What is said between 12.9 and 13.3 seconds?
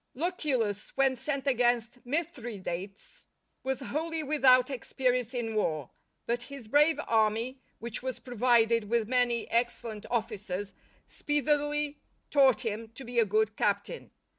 to be a